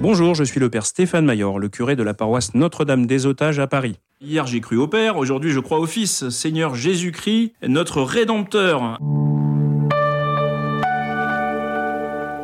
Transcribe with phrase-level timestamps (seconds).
[0.00, 3.58] Bonjour, je suis le père Stéphane Mayor, le curé de la paroisse Notre-Dame des Otages
[3.58, 3.96] à Paris.
[4.20, 8.98] Hier j'ai cru au Père, aujourd'hui je crois au Fils, Seigneur Jésus-Christ, notre Rédempteur.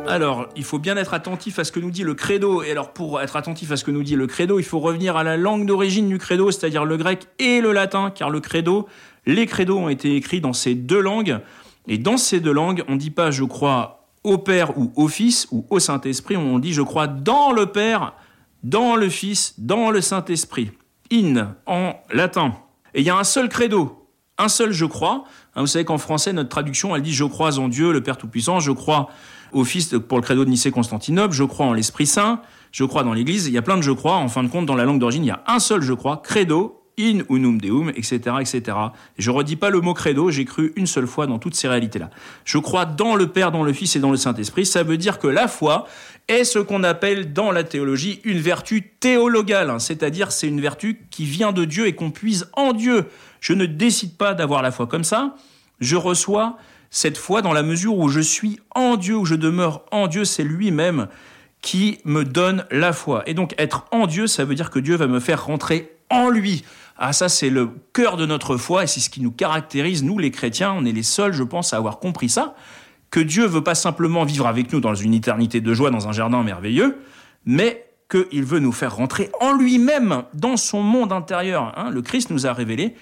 [0.05, 2.61] Alors, il faut bien être attentif à ce que nous dit le credo.
[2.61, 5.15] Et alors, pour être attentif à ce que nous dit le credo, il faut revenir
[5.15, 8.87] à la langue d'origine du credo, c'est-à-dire le grec et le latin, car le credo,
[9.25, 11.39] les credos ont été écrits dans ces deux langues.
[11.87, 15.07] Et dans ces deux langues, on ne dit pas je crois au Père ou au
[15.07, 18.13] Fils ou au Saint-Esprit, on dit je crois dans le Père,
[18.63, 20.71] dans le Fils, dans le Saint-Esprit.
[21.13, 22.55] In en latin.
[22.95, 25.25] Et il y a un seul credo, un seul je crois.
[25.55, 28.17] Hein, vous savez qu'en français, notre traduction, elle dit je crois en Dieu, le Père
[28.17, 29.09] Tout-Puissant, je crois
[29.53, 33.13] au Fils pour le credo de Nicée-Constantinople, je crois en l'Esprit Saint, je crois dans
[33.13, 33.45] l'Église.
[33.45, 34.15] Il y a plein de je crois.
[34.15, 36.17] En fin de compte, dans la langue d'origine, il y a un seul je crois,
[36.17, 38.77] credo, in unum deum, etc., etc.
[39.17, 42.09] Je redis pas le mot credo, j'ai cru une seule fois dans toutes ces réalités-là.
[42.43, 44.65] Je crois dans le Père, dans le Fils et dans le Saint-Esprit.
[44.65, 45.87] Ça veut dire que la foi
[46.27, 49.79] est ce qu'on appelle dans la théologie une vertu théologale, hein.
[49.79, 53.05] c'est-à-dire c'est une vertu qui vient de Dieu et qu'on puise en Dieu.
[53.39, 55.35] Je ne décide pas d'avoir la foi comme ça,
[55.79, 56.57] je reçois
[56.89, 60.25] cette foi dans la mesure où je suis en Dieu, où je demeure en Dieu,
[60.25, 61.07] c'est lui-même
[61.61, 63.23] qui me donne la foi.
[63.25, 66.29] Et donc être en Dieu, ça veut dire que Dieu va me faire rentrer en
[66.29, 66.63] lui.
[66.97, 70.17] Ah ça c'est le cœur de notre foi et c'est ce qui nous caractérise, nous
[70.17, 72.55] les chrétiens, on est les seuls je pense à avoir compris ça,
[73.09, 76.11] que Dieu veut pas simplement vivre avec nous dans une éternité de joie dans un
[76.11, 76.97] jardin merveilleux,
[77.45, 81.73] mais qu'il veut nous faire rentrer en lui-même, dans son monde intérieur.
[81.77, 81.89] Hein.
[81.89, 82.95] le Christ nous a révélé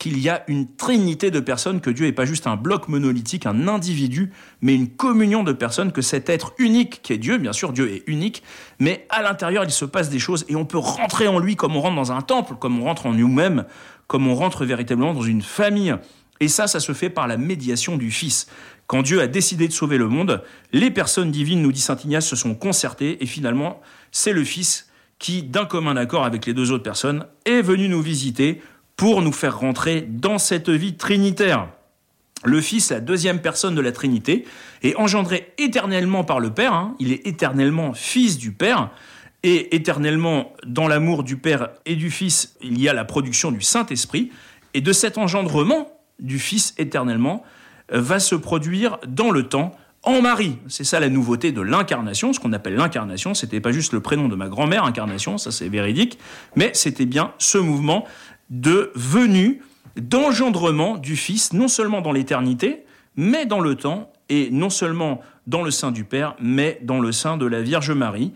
[0.00, 3.44] qu'il y a une trinité de personnes, que Dieu n'est pas juste un bloc monolithique,
[3.44, 7.52] un individu, mais une communion de personnes, que cet être unique qui est Dieu, bien
[7.52, 8.42] sûr Dieu est unique,
[8.78, 11.76] mais à l'intérieur il se passe des choses et on peut rentrer en lui comme
[11.76, 13.66] on rentre dans un temple, comme on rentre en nous-mêmes,
[14.06, 15.94] comme on rentre véritablement dans une famille.
[16.40, 18.46] Et ça, ça se fait par la médiation du Fils.
[18.86, 22.26] Quand Dieu a décidé de sauver le monde, les personnes divines, nous dit Saint Ignace,
[22.26, 26.72] se sont concertées et finalement, c'est le Fils qui, d'un commun accord avec les deux
[26.72, 28.62] autres personnes, est venu nous visiter
[29.00, 31.68] pour nous faire rentrer dans cette vie trinitaire.
[32.44, 34.44] Le Fils, la deuxième personne de la Trinité,
[34.82, 36.96] est engendré éternellement par le Père, hein.
[36.98, 38.90] il est éternellement Fils du Père,
[39.42, 43.62] et éternellement dans l'amour du Père et du Fils, il y a la production du
[43.62, 44.32] Saint-Esprit,
[44.74, 47.42] et de cet engendrement du Fils éternellement
[47.94, 49.72] euh, va se produire dans le temps
[50.02, 50.58] en Marie.
[50.68, 53.32] C'est ça la nouveauté de l'incarnation, ce qu'on appelle l'incarnation.
[53.32, 56.18] C'était pas juste le prénom de ma grand-mère, incarnation, ça c'est véridique,
[56.54, 58.06] mais c'était bien ce mouvement
[58.50, 59.62] de venue,
[59.96, 62.84] d'engendrement du Fils, non seulement dans l'éternité,
[63.16, 67.12] mais dans le temps, et non seulement dans le sein du Père, mais dans le
[67.12, 68.32] sein de la Vierge Marie.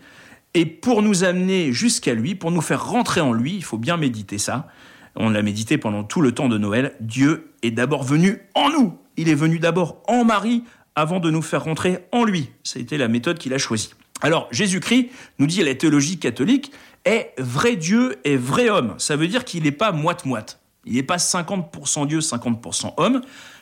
[0.53, 3.97] Et pour nous amener jusqu'à lui, pour nous faire rentrer en lui, il faut bien
[3.97, 4.67] méditer ça.
[5.15, 6.95] On l'a médité pendant tout le temps de Noël.
[6.99, 8.97] Dieu est d'abord venu en nous.
[9.17, 10.63] Il est venu d'abord en Marie
[10.95, 12.49] avant de nous faire rentrer en lui.
[12.63, 13.93] C'était la méthode qu'il a choisie.
[14.21, 15.09] Alors, Jésus-Christ,
[15.39, 16.71] nous dit la théologie catholique,
[17.05, 18.95] est vrai Dieu et vrai homme.
[18.97, 20.59] Ça veut dire qu'il n'est pas moite-moite.
[20.85, 23.21] Il n'est pas 50% Dieu, 50% homme.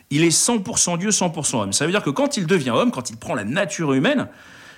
[0.09, 1.73] Il est 100% Dieu, 100% homme.
[1.73, 4.27] Ça veut dire que quand il devient homme, quand il prend la nature humaine,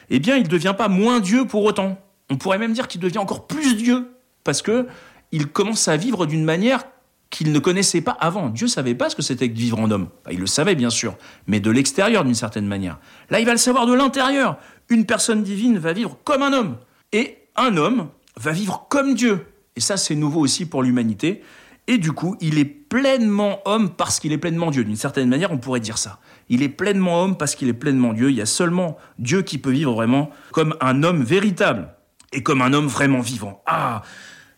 [0.10, 1.98] eh bien, il ne devient pas moins Dieu pour autant.
[2.30, 4.12] On pourrait même dire qu'il devient encore plus Dieu.
[4.44, 4.88] Parce que
[5.32, 6.84] il commence à vivre d'une manière
[7.30, 8.50] qu'il ne connaissait pas avant.
[8.50, 10.08] Dieu savait pas ce que c'était que vivre en homme.
[10.32, 13.00] il le savait bien sûr, mais de l'extérieur d'une certaine manière.
[13.30, 14.58] Là, il va le savoir de l'intérieur.
[14.90, 16.78] Une personne divine va vivre comme un homme.
[17.12, 19.46] Et un homme va vivre comme Dieu.
[19.76, 21.42] Et ça, c'est nouveau aussi pour l'humanité.
[21.88, 24.84] Et du coup, il est pleinement homme parce qu'il est pleinement Dieu.
[24.84, 26.20] D'une certaine manière, on pourrait dire ça.
[26.50, 28.32] Il est pleinement homme parce qu'il est pleinement Dieu.
[28.32, 31.90] Il y a seulement Dieu qui peut vivre vraiment comme un homme véritable
[32.32, 33.62] et comme un homme vraiment vivant.
[33.68, 34.02] Ah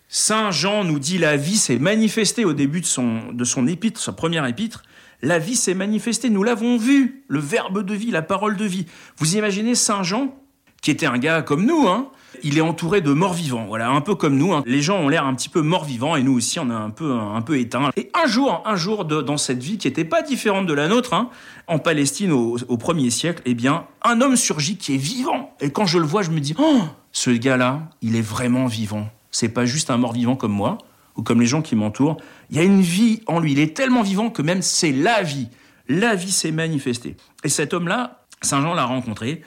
[0.09, 3.99] Saint Jean nous dit la vie s'est manifestée au début de son, de son épître,
[3.99, 4.83] sa première épître.
[5.21, 8.85] La vie s'est manifestée, nous l'avons vu, le verbe de vie, la parole de vie.
[9.17, 10.33] Vous imaginez Saint Jean,
[10.81, 12.09] qui était un gars comme nous, hein,
[12.43, 14.53] il est entouré de morts vivants, voilà, un peu comme nous.
[14.53, 14.63] Hein.
[14.65, 16.89] Les gens ont l'air un petit peu morts vivants et nous aussi, on est un
[16.89, 17.89] peu, un peu éteints.
[17.95, 21.13] Et un jour, un jour dans cette vie qui n'était pas différente de la nôtre,
[21.13, 21.29] hein,
[21.67, 25.55] en Palestine au, au, premier siècle, eh bien, un homme surgit qui est vivant.
[25.59, 29.07] Et quand je le vois, je me dis, oh, ce gars-là, il est vraiment vivant.
[29.31, 30.77] C'est pas juste un mort vivant comme moi
[31.15, 32.17] ou comme les gens qui m'entourent.
[32.49, 33.51] Il y a une vie en lui.
[33.51, 35.49] Il est tellement vivant que même c'est la vie.
[35.89, 37.17] La vie s'est manifestée.
[37.43, 39.41] Et cet homme-là, Saint Jean l'a rencontré.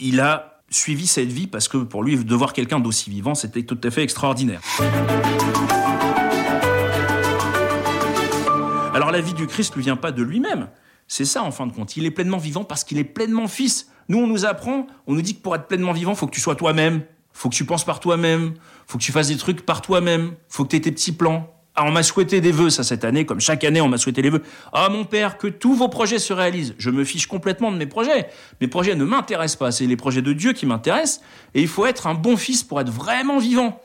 [0.00, 3.62] Il a suivi cette vie parce que pour lui, de voir quelqu'un d'aussi vivant, c'était
[3.62, 4.60] tout à fait extraordinaire.
[8.94, 10.68] Alors la vie du Christ ne vient pas de lui-même.
[11.08, 11.96] C'est ça en fin de compte.
[11.96, 13.90] Il est pleinement vivant parce qu'il est pleinement fils.
[14.08, 16.40] Nous, on nous apprend, on nous dit que pour être pleinement vivant, faut que tu
[16.40, 17.02] sois toi-même.
[17.32, 18.54] Faut que tu penses par toi-même.
[18.86, 20.34] Faut que tu fasses des trucs par toi-même.
[20.48, 21.52] Faut que tu aies tes petits plans.
[21.76, 24.22] Ah, on m'a souhaité des vœux, ça, cette année, comme chaque année, on m'a souhaité
[24.22, 24.42] les vœux.
[24.72, 26.74] Ah, mon père, que tous vos projets se réalisent.
[26.78, 28.28] Je me fiche complètement de mes projets.
[28.60, 29.72] Mes projets ne m'intéressent pas.
[29.72, 31.20] C'est les projets de Dieu qui m'intéressent.
[31.54, 33.80] Et il faut être un bon fils pour être vraiment vivant.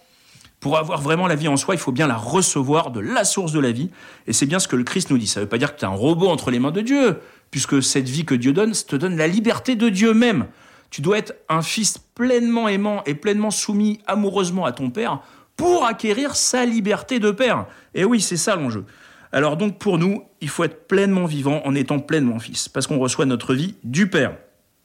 [0.59, 3.53] Pour avoir vraiment la vie en soi, il faut bien la recevoir de la source
[3.53, 3.89] de la vie.
[4.27, 5.25] Et c'est bien ce que le Christ nous dit.
[5.25, 7.18] Ça ne veut pas dire que tu es un robot entre les mains de Dieu,
[7.50, 10.45] puisque cette vie que Dieu donne, ça te donne la liberté de Dieu même.
[10.92, 15.21] Tu dois être un fils pleinement aimant et pleinement soumis amoureusement à ton Père
[15.59, 17.65] pour acquérir sa liberté de père.
[17.94, 18.85] Et oui, c'est ça l'enjeu.
[19.33, 22.97] Alors donc pour nous, il faut être pleinement vivant en étant pleinement fils, parce qu'on
[22.97, 24.38] reçoit notre vie du Père.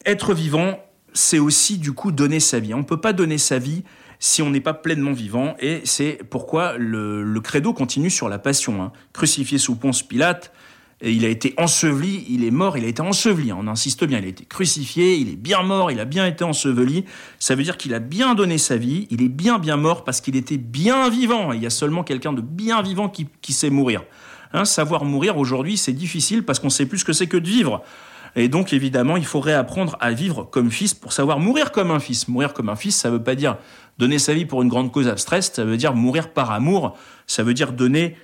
[0.04, 0.80] Être vivant,
[1.12, 2.74] c'est aussi du coup donner sa vie.
[2.74, 3.84] On ne peut pas donner sa vie
[4.18, 8.82] si on n'est pas pleinement vivant, et c'est pourquoi le, credo continue sur la passion.
[8.82, 8.92] Hein.
[9.12, 10.52] Crucifié sous Ponce Pilate,
[11.12, 14.24] il a été enseveli, il est mort, il a été enseveli, on insiste bien, il
[14.24, 17.04] a été crucifié, il est bien mort, il a bien été enseveli.
[17.38, 20.20] Ça veut dire qu'il a bien donné sa vie, il est bien bien mort parce
[20.20, 21.52] qu'il était bien vivant.
[21.52, 24.02] Il y a seulement quelqu'un de bien vivant qui, sait mourir.
[24.52, 27.48] Hein, savoir mourir aujourd'hui, c'est difficile parce qu'on sait plus ce que c'est que de
[27.48, 27.82] vivre.
[28.36, 32.00] Et donc évidemment, il faut réapprendre à vivre comme fils pour savoir mourir comme un
[32.00, 32.28] fils.
[32.28, 33.58] Mourir comme un fils, ça ne veut pas dire
[33.98, 36.96] donner sa vie pour une grande cause abstraite, ça veut dire mourir par amour,
[37.26, 38.16] ça veut dire donner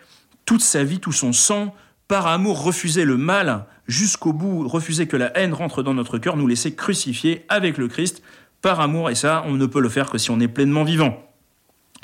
[0.47, 1.75] toute sa vie, tout son sang,
[2.11, 6.37] par amour, refuser le mal jusqu'au bout, refuser que la haine rentre dans notre cœur,
[6.37, 8.21] nous laisser crucifier avec le Christ
[8.63, 9.11] par amour.
[9.11, 11.23] Et ça, on ne peut le faire que si on est pleinement vivant.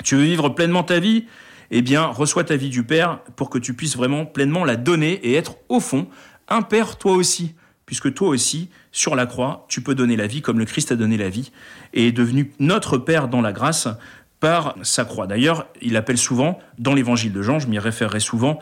[0.05, 1.25] Tu veux vivre pleinement ta vie?
[1.71, 5.11] Eh bien, reçois ta vie du Père pour que tu puisses vraiment pleinement la donner
[5.11, 6.07] et être au fond
[6.47, 7.55] un Père toi aussi.
[7.85, 10.95] Puisque toi aussi, sur la croix, tu peux donner la vie comme le Christ a
[10.95, 11.51] donné la vie
[11.93, 13.89] et est devenu notre Père dans la grâce
[14.39, 15.27] par sa croix.
[15.27, 18.59] D'ailleurs, il appelle souvent, dans l'évangile de Jean, je m'y référerai souvent,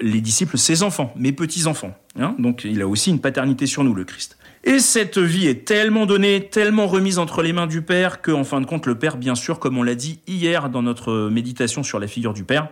[0.00, 1.96] les disciples ses enfants, mes petits-enfants.
[2.18, 2.34] Hein.
[2.38, 4.38] Donc il a aussi une paternité sur nous, le Christ.
[4.64, 8.44] Et cette vie est tellement donnée, tellement remise entre les mains du Père, que en
[8.44, 11.82] fin de compte, le Père, bien sûr, comme on l'a dit hier dans notre méditation
[11.82, 12.68] sur la figure du Père,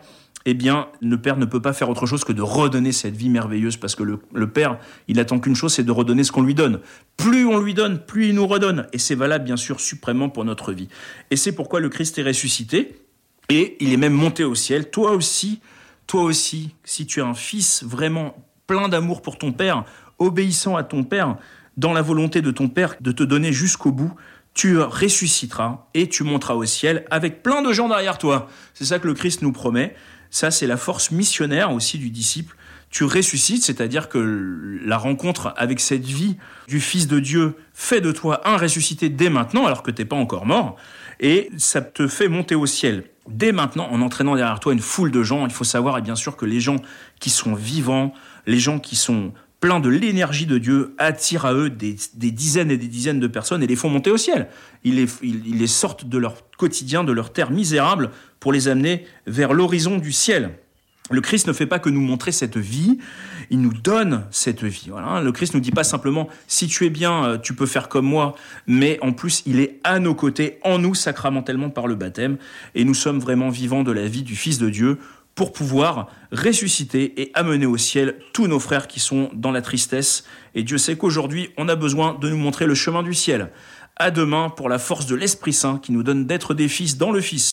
[0.48, 3.28] eh bien, le Père ne peut pas faire autre chose que de redonner cette vie
[3.28, 4.78] merveilleuse, parce que le, Père,
[5.08, 6.80] il attend qu'une chose, c'est de redonner ce qu'on lui donne.
[7.16, 8.86] Plus on lui donne, plus il nous redonne.
[8.92, 10.88] Et c'est valable, bien sûr, suprêmement pour notre vie.
[11.32, 12.96] Et c'est pourquoi le Christ est ressuscité,
[13.48, 14.90] et il est même monté au ciel.
[14.90, 15.60] Toi aussi,
[16.06, 18.36] toi aussi, si tu es un fils vraiment
[18.66, 19.84] plein d'amour pour ton Père,
[20.18, 21.36] obéissant à ton Père,
[21.76, 24.14] dans la volonté de ton Père de te donner jusqu'au bout,
[24.54, 28.48] tu ressusciteras et tu monteras au ciel avec plein de gens derrière toi.
[28.72, 29.94] C'est ça que le Christ nous promet.
[30.30, 32.56] Ça, c'est la force missionnaire aussi du disciple.
[32.88, 36.36] Tu ressuscites, c'est-à-dire que la rencontre avec cette vie
[36.68, 40.06] du Fils de Dieu fait de toi un ressuscité dès maintenant, alors que tu n'es
[40.06, 40.76] pas encore mort,
[41.20, 43.04] et ça te fait monter au ciel.
[43.28, 46.14] Dès maintenant, en entraînant derrière toi une foule de gens, il faut savoir, et bien
[46.14, 46.76] sûr, que les gens
[47.20, 48.12] qui sont vivants,
[48.46, 52.76] les gens qui sont pleins de l'énergie de Dieu, attirent à eux des, dizaines et
[52.76, 54.48] des dizaines de personnes et les font monter au ciel.
[54.84, 59.06] Ils les, ils les sortent de leur quotidien, de leur terre misérable, pour les amener
[59.26, 60.58] vers l'horizon du ciel.
[61.10, 62.98] Le Christ ne fait pas que nous montrer cette vie,
[63.50, 64.90] il nous donne cette vie.
[65.22, 67.88] Le Christ ne nous dit pas simplement si tu es bien, euh, tu peux faire
[67.88, 68.34] comme moi,
[68.66, 72.38] mais en plus il est à nos côtés, en nous sacramentellement par le baptême,
[72.74, 74.98] et nous sommes vraiment vivants de la vie du Fils de Dieu
[75.36, 80.24] pour pouvoir ressusciter et amener au ciel tous nos frères qui sont dans la tristesse.
[80.54, 83.50] Et Dieu sait qu'aujourd'hui, on a besoin de nous montrer le chemin du ciel.
[83.96, 87.12] À demain pour la force de l'Esprit Saint qui nous donne d'être des fils dans
[87.12, 87.44] le Fils.